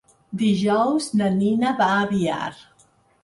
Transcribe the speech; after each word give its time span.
Dijous 0.41 1.09
na 1.19 1.27
Nina 1.35 1.73
va 1.83 1.89
a 1.99 2.09
Biar. 2.13 2.49